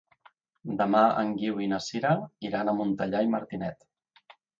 [0.77, 2.13] Demà en Guiu i na Sira
[2.49, 3.87] iran a Montellà i Martinet.